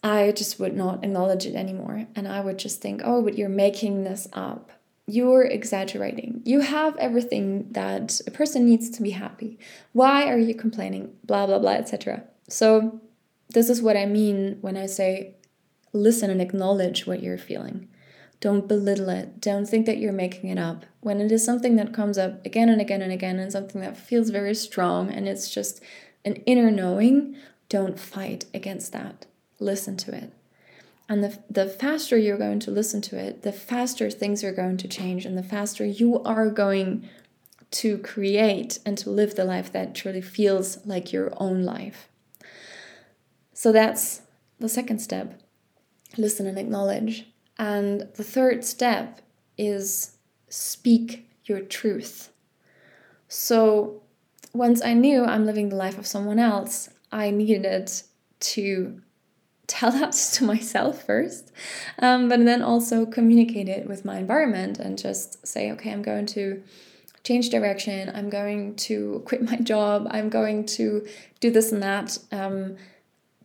I 0.03 0.33
just 0.33 0.61
would 0.61 0.77
not 0.77 1.03
acknowledge 1.03 1.47
it 1.47 1.55
anymore. 1.55 2.07
And 2.15 2.29
I 2.29 2.43
would 2.43 2.59
just 2.59 2.83
think, 2.83 3.01
oh, 3.03 3.23
but 3.23 3.39
you're 3.39 3.49
making 3.49 4.05
this 4.05 4.29
up. 4.35 4.71
You're 5.09 5.45
exaggerating. 5.45 6.43
You 6.45 6.61
have 6.61 6.95
everything 6.99 7.73
that 7.73 8.21
a 8.27 8.31
person 8.31 8.67
needs 8.67 8.91
to 8.91 9.03
be 9.03 9.11
happy. 9.11 9.59
Why 9.93 10.29
are 10.29 10.39
you 10.39 10.55
complaining? 10.55 11.15
Blah, 11.25 11.47
blah, 11.47 11.59
blah, 11.59 11.73
etc. 11.73 12.25
So, 12.49 13.01
this 13.55 13.71
is 13.71 13.81
what 13.81 13.97
I 13.97 14.05
mean 14.05 14.59
when 14.61 14.77
I 14.77 14.85
say 14.85 15.35
listen 15.95 16.29
and 16.29 16.43
acknowledge 16.43 17.07
what 17.07 17.23
you're 17.23 17.39
feeling. 17.39 17.89
Don't 18.41 18.69
belittle 18.69 19.09
it. 19.09 19.41
Don't 19.41 19.67
think 19.67 19.87
that 19.87 19.97
you're 19.99 20.13
making 20.13 20.51
it 20.51 20.59
up. 20.59 20.85
When 21.01 21.21
it 21.21 21.33
is 21.33 21.45
something 21.45 21.77
that 21.77 21.95
comes 21.95 22.19
up 22.19 22.45
again 22.45 22.69
and 22.69 22.81
again 22.81 23.03
and 23.03 23.13
again 23.13 23.39
and 23.39 23.51
something 23.51 23.81
that 23.81 23.97
feels 23.97 24.31
very 24.31 24.55
strong 24.55 25.11
and 25.11 25.27
it's 25.27 25.51
just 25.51 25.83
an 26.25 26.35
inner 26.47 26.71
knowing, 26.71 27.35
don't 27.69 27.99
fight 27.99 28.45
against 28.55 28.93
that. 28.93 29.27
Listen 29.59 29.97
to 29.97 30.15
it. 30.15 30.33
And 31.09 31.25
the, 31.25 31.39
the 31.49 31.67
faster 31.67 32.19
you're 32.19 32.37
going 32.37 32.61
to 32.61 32.71
listen 32.71 33.01
to 33.03 33.19
it, 33.19 33.43
the 33.43 33.53
faster 33.53 34.11
things 34.11 34.45
are 34.45 34.53
going 34.53 34.77
to 34.79 34.89
change 34.89 35.25
and 35.25 35.39
the 35.39 35.43
faster 35.43 35.85
you 35.85 36.23
are 36.23 36.51
going 36.51 37.09
to 37.71 37.99
create 37.99 38.79
and 38.85 38.97
to 38.99 39.11
live 39.11 39.35
the 39.35 39.45
life 39.45 39.73
that 39.73 39.95
truly 39.95 40.21
feels 40.21 40.85
like 40.87 41.13
your 41.13 41.33
own 41.39 41.63
life. 41.63 42.09
So 43.53 43.73
that's 43.73 44.23
the 44.59 44.69
second 44.69 45.01
step 45.01 45.41
listen 46.17 46.47
and 46.47 46.59
acknowledge. 46.59 47.27
And 47.59 48.09
the 48.15 48.25
third 48.25 48.65
step 48.65 49.21
is 49.57 50.17
speak 50.49 51.29
your 51.45 51.61
truth. 51.61 52.31
So 53.29 54.03
once 54.55 54.83
I 54.83 54.95
knew 54.95 55.25
I'm 55.25 55.45
living 55.45 55.69
the 55.69 55.77
life 55.77 55.99
of 55.99 56.07
someone 56.07 56.39
else, 56.39 56.89
I 57.13 57.31
needed 57.31 57.91
to 58.41 59.03
tell 59.69 59.93
that 59.93 60.13
to 60.35 60.45
myself 60.45 61.05
first, 61.05 61.53
um, 62.01 62.29
but 62.29 62.45
then 62.45 62.63
also 62.63 63.07
communicate 63.07 63.69
it 63.69 63.87
with 63.87 64.05
my 64.05 64.19
environment 64.19 64.81
and 64.81 64.99
just 64.99 65.47
say, 65.47 65.71
okay, 65.71 65.93
I'm 65.93 66.03
going 66.03 66.27
to 66.27 66.63
change 67.23 67.51
direction. 67.51 68.11
I'm 68.13 68.31
going 68.31 68.75
to 68.77 69.23
quit 69.25 69.43
my 69.43 69.57
job. 69.63 70.09
I'm 70.11 70.29
going 70.29 70.67
to 70.67 71.07
do 71.39 71.51
this 71.51 71.71
and 71.71 71.83
that. 71.83 72.19
Um, 72.33 72.77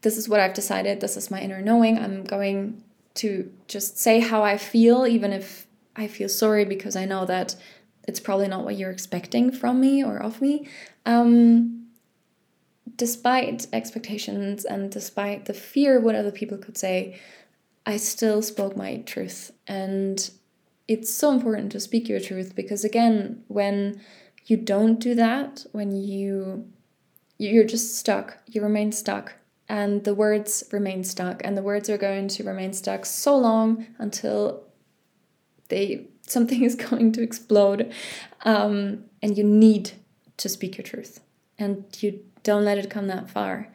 this 0.01 0.17
is 0.17 0.27
what 0.27 0.39
I've 0.39 0.53
decided. 0.53 0.99
This 0.99 1.15
is 1.15 1.29
my 1.29 1.39
inner 1.39 1.61
knowing. 1.61 1.99
I'm 1.99 2.23
going 2.23 2.83
to 3.15 3.51
just 3.67 3.97
say 3.97 4.19
how 4.19 4.43
I 4.43 4.57
feel, 4.57 5.05
even 5.05 5.31
if 5.31 5.67
I 5.95 6.07
feel 6.07 6.29
sorry 6.29 6.65
because 6.65 6.95
I 6.95 7.05
know 7.05 7.25
that 7.25 7.55
it's 8.07 8.19
probably 8.19 8.47
not 8.47 8.65
what 8.65 8.77
you're 8.77 8.91
expecting 8.91 9.51
from 9.51 9.79
me 9.79 10.03
or 10.03 10.17
of 10.17 10.41
me. 10.41 10.67
Um, 11.05 11.82
despite 12.95 13.67
expectations 13.73 14.65
and 14.65 14.91
despite 14.91 15.45
the 15.45 15.53
fear 15.53 15.97
of 15.97 16.03
what 16.03 16.15
other 16.15 16.31
people 16.31 16.57
could 16.57 16.77
say, 16.77 17.19
I 17.85 17.97
still 17.97 18.41
spoke 18.41 18.77
my 18.77 18.97
truth. 18.97 19.51
And 19.67 20.29
it's 20.87 21.13
so 21.13 21.31
important 21.31 21.71
to 21.71 21.79
speak 21.79 22.09
your 22.09 22.19
truth 22.19 22.55
because, 22.55 22.83
again, 22.83 23.43
when 23.47 24.01
you 24.45 24.57
don't 24.57 24.99
do 24.99 25.15
that, 25.15 25.65
when 25.71 25.91
you 25.95 26.67
you're 27.39 27.65
just 27.65 27.97
stuck, 27.97 28.37
you 28.47 28.61
remain 28.61 28.91
stuck 28.91 29.33
and 29.67 30.03
the 30.03 30.13
words 30.13 30.63
remain 30.71 31.03
stuck 31.03 31.41
and 31.43 31.57
the 31.57 31.63
words 31.63 31.89
are 31.89 31.97
going 31.97 32.27
to 32.27 32.43
remain 32.43 32.73
stuck 32.73 33.05
so 33.05 33.35
long 33.37 33.87
until 33.97 34.63
they 35.69 36.07
something 36.27 36.63
is 36.69 36.75
going 36.75 37.11
to 37.11 37.21
explode 37.21 37.91
um, 38.45 39.03
and 39.21 39.37
you 39.37 39.43
need 39.43 39.91
to 40.37 40.49
speak 40.49 40.77
your 40.77 40.83
truth 40.83 41.21
and 41.57 41.85
you 42.01 42.19
don't 42.43 42.65
let 42.65 42.77
it 42.77 42.89
come 42.89 43.07
that 43.07 43.29
far 43.29 43.69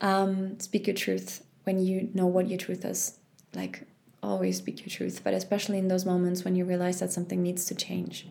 um, 0.00 0.58
speak 0.60 0.86
your 0.86 0.96
truth 0.96 1.44
when 1.64 1.78
you 1.78 2.10
know 2.14 2.26
what 2.26 2.48
your 2.48 2.58
truth 2.58 2.84
is 2.84 3.18
like 3.54 3.82
always 4.22 4.58
speak 4.58 4.80
your 4.80 4.88
truth, 4.88 5.20
but 5.22 5.34
especially 5.34 5.78
in 5.78 5.88
those 5.88 6.04
moments 6.04 6.44
when 6.44 6.56
you 6.56 6.64
realize 6.64 7.00
that 7.00 7.12
something 7.12 7.42
needs 7.42 7.64
to 7.66 7.74
change. 7.74 8.26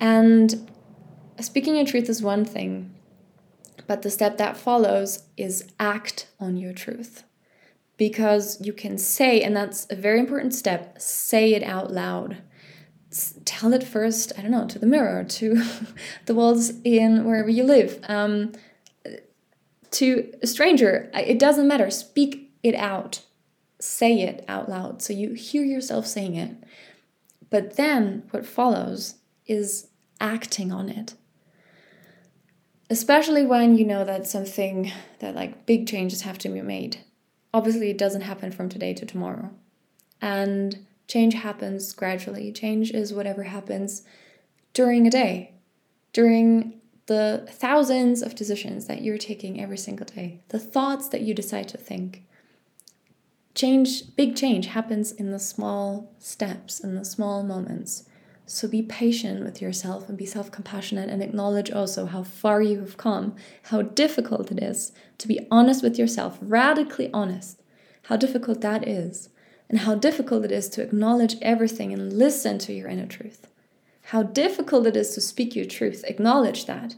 And 0.00 0.70
speaking 1.40 1.76
your 1.76 1.86
truth 1.86 2.08
is 2.08 2.22
one 2.22 2.44
thing, 2.44 2.94
but 3.86 4.02
the 4.02 4.10
step 4.10 4.38
that 4.38 4.56
follows 4.56 5.24
is 5.36 5.64
act 5.78 6.28
on 6.38 6.56
your 6.56 6.72
truth. 6.72 7.24
Because 7.96 8.60
you 8.60 8.72
can 8.72 8.98
say, 8.98 9.42
and 9.42 9.56
that's 9.56 9.86
a 9.90 9.94
very 9.94 10.18
important 10.18 10.54
step, 10.54 11.00
say 11.00 11.54
it 11.54 11.62
out 11.62 11.92
loud. 11.92 12.38
Tell 13.44 13.72
it 13.72 13.84
first, 13.84 14.32
I 14.38 14.42
don't 14.42 14.50
know, 14.50 14.66
to 14.66 14.78
the 14.78 14.86
mirror, 14.86 15.24
to 15.24 15.62
the 16.26 16.34
walls 16.34 16.72
in 16.84 17.24
wherever 17.24 17.50
you 17.50 17.64
live, 17.64 18.00
um, 18.08 18.52
to 19.92 20.32
a 20.42 20.46
stranger. 20.46 21.10
It 21.14 21.38
doesn't 21.38 21.68
matter. 21.68 21.90
Speak 21.90 22.50
it 22.62 22.74
out. 22.74 23.22
Say 23.80 24.20
it 24.20 24.44
out 24.48 24.68
loud 24.68 25.02
so 25.02 25.12
you 25.12 25.34
hear 25.34 25.64
yourself 25.64 26.06
saying 26.06 26.36
it. 26.36 26.56
But 27.50 27.76
then 27.76 28.22
what 28.30 28.46
follows 28.46 29.16
is 29.46 29.88
acting 30.20 30.72
on 30.72 30.88
it 30.88 31.14
especially 32.92 33.42
when 33.42 33.78
you 33.78 33.86
know 33.86 34.04
that 34.04 34.26
something 34.26 34.92
that 35.20 35.34
like 35.34 35.64
big 35.64 35.88
changes 35.88 36.20
have 36.20 36.36
to 36.36 36.50
be 36.50 36.60
made. 36.60 36.98
Obviously, 37.54 37.90
it 37.90 37.96
doesn't 37.96 38.20
happen 38.20 38.52
from 38.52 38.68
today 38.68 38.92
to 38.92 39.06
tomorrow. 39.06 39.50
And 40.20 40.86
change 41.12 41.34
happens 41.34 41.92
gradually. 41.92 42.50
Change 42.50 42.90
is 42.92 43.12
whatever 43.12 43.42
happens 43.42 44.02
during 44.72 45.06
a 45.06 45.10
day, 45.10 45.52
during 46.14 46.80
the 47.04 47.46
thousands 47.50 48.22
of 48.22 48.34
decisions 48.34 48.86
that 48.86 49.02
you're 49.02 49.18
taking 49.18 49.60
every 49.60 49.76
single 49.76 50.06
day, 50.06 50.40
the 50.48 50.58
thoughts 50.58 51.08
that 51.08 51.20
you 51.20 51.34
decide 51.34 51.68
to 51.68 51.76
think. 51.76 52.24
Change, 53.54 54.16
big 54.16 54.34
change 54.34 54.68
happens 54.68 55.12
in 55.12 55.32
the 55.32 55.38
small 55.38 56.14
steps, 56.18 56.80
in 56.80 56.94
the 56.94 57.04
small 57.04 57.42
moments. 57.42 58.04
So 58.46 58.66
be 58.66 58.80
patient 58.80 59.44
with 59.44 59.60
yourself 59.60 60.08
and 60.08 60.16
be 60.16 60.24
self 60.24 60.50
compassionate 60.50 61.10
and 61.10 61.22
acknowledge 61.22 61.70
also 61.70 62.06
how 62.06 62.22
far 62.22 62.62
you 62.62 62.80
have 62.80 62.96
come, 62.96 63.36
how 63.64 63.82
difficult 63.82 64.50
it 64.50 64.62
is 64.62 64.92
to 65.18 65.28
be 65.28 65.46
honest 65.50 65.82
with 65.82 65.98
yourself, 65.98 66.38
radically 66.40 67.10
honest, 67.12 67.60
how 68.04 68.16
difficult 68.16 68.62
that 68.62 68.88
is, 68.88 69.28
and 69.68 69.80
how 69.80 69.94
difficult 69.94 70.44
it 70.44 70.52
is 70.52 70.68
to 70.70 70.82
acknowledge 70.82 71.36
everything 71.40 71.92
and 71.92 72.12
listen 72.12 72.58
to 72.58 72.72
your 72.72 72.88
inner 72.88 73.06
truth. 73.06 73.46
How 74.06 74.22
difficult 74.22 74.86
it 74.86 74.96
is 74.96 75.14
to 75.14 75.20
speak 75.20 75.56
your 75.56 75.64
truth, 75.64 76.04
acknowledge 76.06 76.66
that. 76.66 76.96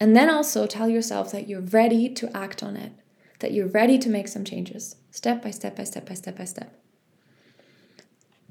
And 0.00 0.16
then 0.16 0.30
also 0.30 0.66
tell 0.66 0.88
yourself 0.88 1.30
that 1.32 1.48
you're 1.48 1.60
ready 1.60 2.08
to 2.08 2.36
act 2.36 2.62
on 2.62 2.76
it, 2.76 2.92
that 3.40 3.52
you're 3.52 3.68
ready 3.68 3.98
to 3.98 4.08
make 4.08 4.28
some 4.28 4.44
changes, 4.44 4.96
step 5.10 5.42
by 5.42 5.50
step 5.50 5.76
by 5.76 5.84
step 5.84 6.06
by 6.06 6.14
step 6.14 6.36
by 6.36 6.44
step. 6.44 6.78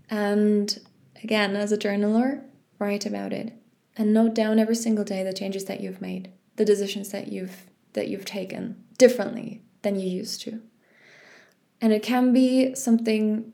And 0.10 0.80
Again, 1.24 1.56
as 1.56 1.72
a 1.72 1.78
journaler, 1.78 2.42
write 2.80 3.06
about 3.06 3.34
it 3.34 3.54
and 3.96 4.14
note 4.14 4.34
down 4.34 4.60
every 4.60 4.76
single 4.76 5.04
day 5.04 5.24
the 5.24 5.34
changes 5.34 5.66
that 5.66 5.82
you've 5.82 6.02
made, 6.02 6.32
the 6.56 6.66
decisions 6.66 7.10
that 7.10 7.32
you've 7.32 7.66
that 7.94 8.08
you've 8.08 8.26
taken 8.26 8.82
differently 8.98 9.62
than 9.82 10.00
you 10.00 10.08
used 10.08 10.42
to. 10.42 10.62
And 11.82 11.92
it 11.92 12.04
can 12.04 12.32
be 12.32 12.76
something 12.76 13.54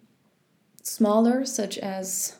smaller 0.83 1.45
such 1.45 1.77
as 1.77 2.37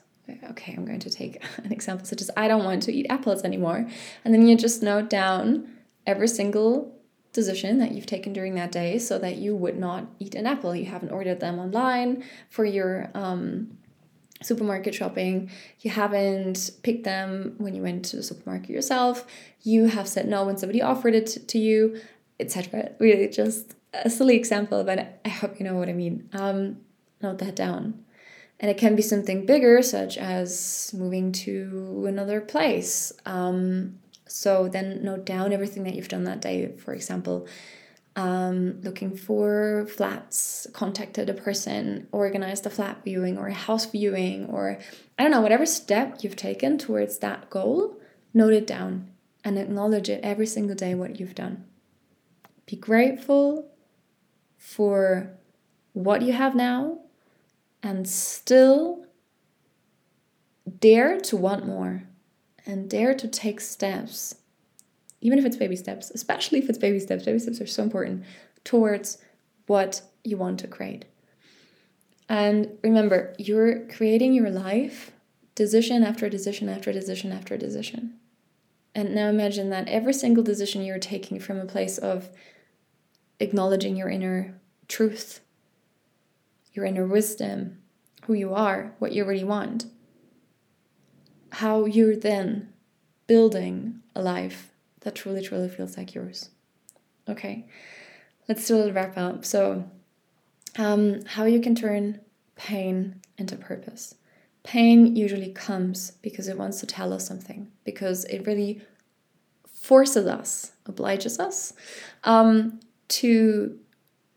okay, 0.50 0.74
I'm 0.76 0.86
going 0.86 1.00
to 1.00 1.10
take 1.10 1.42
an 1.64 1.72
example 1.72 2.06
such 2.06 2.22
as 2.22 2.30
I 2.36 2.48
don't 2.48 2.66
want 2.66 2.84
to 2.84 2.94
eat 2.94 3.08
apples 3.10 3.44
anymore. 3.44 3.88
And 4.26 4.34
then 4.34 4.48
you 4.48 4.58
just 4.58 4.84
note 4.84 5.10
down 5.10 5.68
every 6.06 6.28
single 6.28 6.94
decision 7.34 7.78
that 7.78 7.92
you've 7.92 8.06
taken 8.06 8.34
during 8.34 8.56
that 8.56 8.72
day 8.72 8.98
so 8.98 9.20
that 9.20 9.38
you 9.38 9.56
would 9.56 9.78
not 9.78 10.06
eat 10.20 10.36
an 10.36 10.48
apple. 10.48 10.76
You 10.76 10.86
haven't 10.86 11.12
ordered 11.12 11.40
them 11.40 11.60
online 11.60 12.24
for 12.50 12.66
your 12.66 13.12
um, 13.14 13.78
supermarket 14.42 14.94
shopping, 14.94 15.50
you 15.82 15.92
haven't 15.92 16.72
picked 16.84 17.04
them 17.04 17.56
when 17.58 17.74
you 17.76 17.82
went 17.82 18.06
to 18.06 18.18
the 18.18 18.24
supermarket 18.24 18.70
yourself, 18.70 19.26
you 19.62 19.86
have 19.86 20.08
said 20.08 20.28
no 20.28 20.46
when 20.46 20.58
somebody 20.58 20.82
offered 20.82 21.16
it 21.16 21.48
to 21.48 21.58
you, 21.58 22.00
etc. 22.40 22.92
Really, 23.00 23.28
just 23.28 23.76
a 24.04 24.10
silly 24.10 24.36
example, 24.36 24.84
but 24.84 25.20
I 25.26 25.30
hope 25.30 25.60
you 25.60 25.66
know 25.66 25.76
what 25.76 25.90
I 25.90 25.94
mean. 25.94 26.30
Um, 26.34 26.78
note 27.22 27.40
that 27.40 27.56
down. 27.56 28.04
And 28.60 28.72
it 28.72 28.78
can 28.78 28.96
be 28.96 29.04
something 29.04 29.46
bigger, 29.46 29.82
such 29.82 30.18
as 30.18 30.92
moving 30.98 31.32
to 31.34 32.06
another 32.08 32.42
place. 32.42 33.12
Um, 33.26 34.00
so 34.28 34.68
then 34.68 35.04
note 35.04 35.26
down 35.26 35.54
everything 35.54 35.84
that 35.84 35.94
you've 35.94 36.08
done 36.08 36.24
that 36.24 36.42
day. 36.42 36.76
For 36.78 36.94
example, 36.94 37.48
um, 38.16 38.82
looking 38.82 39.16
for 39.16 39.88
flats, 39.96 40.66
contacted 40.74 41.30
a 41.30 41.36
person, 41.36 42.08
organized 42.12 42.66
a 42.66 42.72
flat 42.72 43.04
viewing 43.04 43.38
or 43.38 43.48
a 43.48 43.54
house 43.54 43.86
viewing, 43.86 44.48
or 44.48 44.80
I 45.20 45.24
don't 45.24 45.32
know, 45.32 45.42
whatever 45.42 45.68
step 45.68 46.24
you've 46.24 46.36
taken 46.36 46.80
towards 46.80 47.20
that 47.20 47.52
goal, 47.52 48.00
note 48.34 48.54
it 48.54 48.66
down 48.66 49.12
and 49.44 49.60
acknowledge 49.60 50.10
it 50.10 50.22
every 50.24 50.48
single 50.48 50.76
day 50.76 50.96
what 50.96 51.20
you've 51.20 51.36
done. 51.36 51.66
Be 52.66 52.76
grateful 52.76 53.70
for 54.58 55.32
what 55.94 56.22
you 56.22 56.34
have 56.34 56.56
now 56.56 57.00
and 57.82 58.08
still 58.08 59.06
dare 60.80 61.20
to 61.22 61.38
want 61.38 61.66
more 61.66 62.04
and 62.66 62.90
dare 62.90 63.14
to 63.14 63.28
take 63.28 63.62
steps 63.62 64.36
even 65.22 65.40
if 65.40 65.46
it's 65.46 65.56
baby 65.56 65.76
steps, 65.76 66.12
especially 66.12 66.60
if 66.60 66.70
it's 66.70 66.78
baby 66.78 67.00
steps, 67.00 67.26
baby 67.26 67.40
steps 67.40 67.60
are 67.62 67.68
so 67.68 67.84
important 67.84 68.24
towards 68.64 69.18
what 69.66 70.02
you 70.24 70.38
want 70.38 70.60
to 70.60 70.68
create. 70.68 71.06
And 72.30 72.78
remember, 72.84 73.34
you're 73.38 73.88
creating 73.88 74.34
your 74.34 74.50
life 74.50 75.12
decision 75.56 76.04
after 76.04 76.30
decision 76.30 76.70
after 76.70 76.92
decision 76.92 77.32
after 77.32 77.58
decision. 77.58 78.14
And 78.94 79.16
now 79.16 79.28
imagine 79.30 79.70
that 79.70 79.88
every 79.88 80.14
single 80.14 80.44
decision 80.44 80.84
you're 80.84 81.00
taking 81.00 81.40
from 81.40 81.60
a 81.60 81.66
place 81.66 81.98
of 81.98 82.30
acknowledging 83.40 83.96
your 83.96 84.10
inner 84.10 84.60
truth, 84.88 85.42
your 86.74 86.86
inner 86.86 87.06
wisdom, 87.06 87.78
who 88.24 88.34
you 88.34 88.54
are, 88.54 88.94
what 89.00 89.12
you 89.12 89.26
really 89.26 89.44
want, 89.44 89.86
how 91.54 91.86
you're 91.86 92.16
then 92.16 92.72
building 93.26 94.02
a 94.16 94.22
life 94.22 94.72
that 95.02 95.16
truly, 95.16 95.42
truly 95.42 95.70
feels 95.70 95.98
like 95.98 96.14
yours. 96.14 96.50
Okay, 97.30 97.66
let's 98.48 98.66
do 98.68 98.76
a 98.76 98.78
little 98.78 98.94
wrap 98.94 99.18
up. 99.18 99.46
So, 99.46 99.90
um, 100.78 101.24
how 101.26 101.46
you 101.46 101.60
can 101.60 101.76
turn 101.76 102.22
pain 102.56 103.22
into 103.38 103.56
purpose. 103.56 104.16
Pain 104.64 105.16
usually 105.16 105.52
comes 105.52 106.12
because 106.22 106.48
it 106.48 106.58
wants 106.58 106.80
to 106.82 106.86
tell 106.86 107.14
us 107.14 107.26
something, 107.26 107.72
because 107.84 108.26
it 108.26 108.46
really 108.46 108.82
forces 109.66 110.28
us, 110.28 110.74
obliges 110.86 111.40
us 111.40 111.74
um, 112.26 112.80
to 113.10 113.80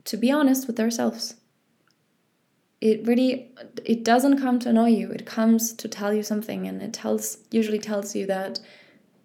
to 0.05 0.17
be 0.17 0.31
honest 0.31 0.67
with 0.67 0.81
ourselves. 0.81 1.35
It 2.81 3.07
really 3.07 3.53
it 3.85 4.05
doesn't 4.05 4.41
come 4.41 4.59
to 4.61 4.71
annoy 4.71 4.91
you. 4.91 5.11
It 5.11 5.27
comes 5.27 5.73
to 5.75 5.89
tell 5.89 6.13
you 6.15 6.23
something, 6.23 6.67
and 6.67 6.83
it 6.83 6.93
tells 6.93 7.39
usually 7.51 7.79
tells 7.79 8.15
you 8.17 8.27
that 8.27 8.61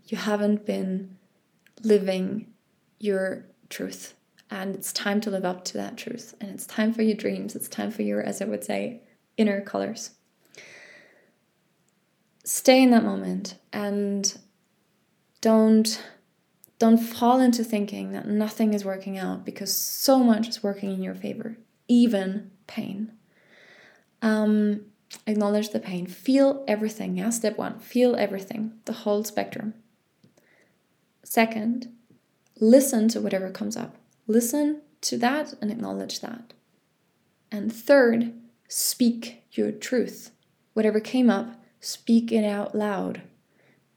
you 0.08 0.18
haven't 0.18 0.66
been 0.66 1.16
living 1.84 2.48
your 3.00 3.46
truth. 3.70 4.14
And 4.52 4.76
it's 4.76 4.94
time 4.94 5.22
to 5.22 5.32
live 5.32 5.46
up 5.46 5.66
to 5.66 5.74
that 5.78 5.98
truth. 5.98 6.36
And 6.40 6.52
it's 6.52 6.68
time 6.68 6.94
for 6.94 7.02
your 7.02 7.16
dreams. 7.16 7.56
It's 7.56 7.68
time 7.68 7.92
for 7.92 8.04
your, 8.04 8.22
as 8.22 8.42
I 8.42 8.46
would 8.46 8.64
say, 8.64 9.02
inner 9.38 9.62
colors. 9.62 10.12
Stay 12.44 12.84
in 12.84 12.92
that 12.92 13.04
moment 13.04 13.56
and 13.74 14.38
don't 15.42 16.02
don't 16.78 16.98
fall 16.98 17.40
into 17.40 17.64
thinking 17.64 18.12
that 18.12 18.28
nothing 18.28 18.74
is 18.74 18.84
working 18.84 19.18
out 19.18 19.46
because 19.46 19.76
so 19.76 20.20
much 20.20 20.48
is 20.48 20.64
working 20.64 20.92
in 20.92 21.02
your 21.02 21.16
favor, 21.16 21.58
even 21.88 22.52
pain. 22.68 23.12
Um, 24.22 24.82
acknowledge 25.26 25.70
the 25.70 25.80
pain. 25.80 26.06
Feel 26.06 26.64
everything. 26.68 27.18
Yeah, 27.18 27.30
step 27.30 27.58
one. 27.58 27.80
Feel 27.80 28.16
everything, 28.16 28.74
the 28.86 28.94
whole 28.94 29.24
spectrum. 29.24 29.74
Second, 31.24 31.94
listen 32.60 33.08
to 33.10 33.22
whatever 33.22 33.50
comes 33.50 33.78
up. 33.78 33.96
Listen 34.28 34.82
to 35.02 35.18
that 35.18 35.54
and 35.62 35.72
acknowledge 35.72 36.20
that. 36.20 36.54
And 37.52 37.72
third, 37.72 38.34
speak 38.68 39.44
your 39.52 39.72
truth. 39.72 40.32
Whatever 40.74 41.00
came 41.00 41.30
up, 41.30 41.62
speak 41.80 42.32
it 42.32 42.44
out 42.44 42.76
loud. 42.76 43.22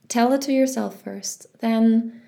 Tell 0.07 0.33
it 0.33 0.43
to 0.43 0.53
yourself 0.53 1.03
first, 1.03 1.47
then 1.61 2.23